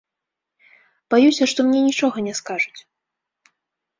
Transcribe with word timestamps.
Баюся, 1.13 1.43
што 1.51 1.59
мне 1.67 1.79
нічога 1.89 2.17
не 2.27 2.33
скажуць. 2.39 2.81